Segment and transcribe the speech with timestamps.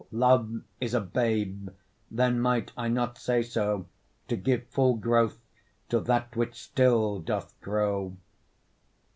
[0.11, 1.69] Love is a babe,
[2.09, 3.85] then might I not say so,
[4.29, 5.37] To give full growth
[5.89, 8.17] to that which still doth grow?